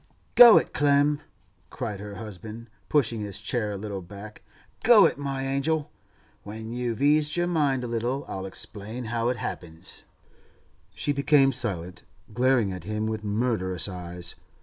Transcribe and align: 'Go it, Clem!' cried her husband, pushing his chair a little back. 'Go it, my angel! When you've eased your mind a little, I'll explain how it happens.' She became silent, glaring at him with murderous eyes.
'Go 0.33 0.57
it, 0.57 0.73
Clem!' 0.73 1.21
cried 1.69 1.99
her 1.99 2.15
husband, 2.15 2.71
pushing 2.89 3.21
his 3.21 3.39
chair 3.39 3.71
a 3.73 3.77
little 3.77 4.01
back. 4.01 4.41
'Go 4.81 5.05
it, 5.05 5.19
my 5.19 5.45
angel! 5.45 5.91
When 6.41 6.73
you've 6.73 7.03
eased 7.03 7.37
your 7.37 7.45
mind 7.45 7.83
a 7.83 7.87
little, 7.87 8.25
I'll 8.27 8.47
explain 8.47 9.03
how 9.13 9.29
it 9.29 9.37
happens.' 9.37 10.05
She 10.95 11.13
became 11.13 11.51
silent, 11.51 12.01
glaring 12.33 12.73
at 12.73 12.85
him 12.85 13.05
with 13.05 13.23
murderous 13.23 13.87
eyes. 13.87 14.33